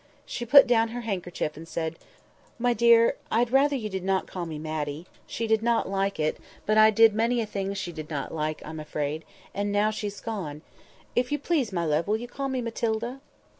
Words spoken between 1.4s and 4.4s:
and said— "My dear, I'd rather you did not